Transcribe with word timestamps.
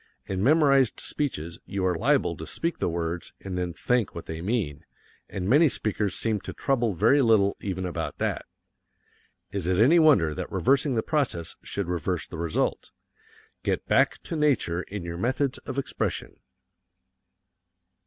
In 0.25 0.41
memorized 0.43 0.99
speeches 0.99 1.59
you 1.67 1.85
are 1.85 1.93
liable 1.93 2.35
to 2.37 2.47
speak 2.47 2.79
the 2.79 2.89
words, 2.89 3.33
and 3.39 3.55
then 3.55 3.71
think 3.71 4.15
what 4.15 4.25
they 4.25 4.41
mean 4.41 4.83
and 5.29 5.47
many 5.47 5.69
speakers 5.69 6.15
seem 6.15 6.41
to 6.41 6.53
trouble 6.53 6.95
very 6.95 7.21
little 7.21 7.55
even 7.59 7.85
about 7.85 8.17
that. 8.17 8.47
Is 9.51 9.67
it 9.67 9.77
any 9.77 9.99
wonder 9.99 10.33
that 10.33 10.51
reversing 10.51 10.95
the 10.95 11.03
process 11.03 11.55
should 11.61 11.87
reverse 11.87 12.25
the 12.25 12.39
result? 12.39 12.89
Get 13.61 13.85
back 13.85 14.17
to 14.23 14.35
nature 14.35 14.81
in 14.81 15.03
your 15.03 15.17
methods 15.17 15.59
of 15.67 15.77
expression. 15.77 16.37